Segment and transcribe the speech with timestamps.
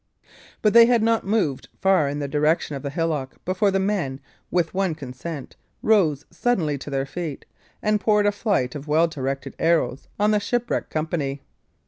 [0.63, 4.19] But they had not moved far in the direction of the hillock, before the men,
[4.49, 7.45] with one consent, rose suddenly to their feet,
[7.83, 11.43] and poured a flight of well directed arrows on the shipwrecked company.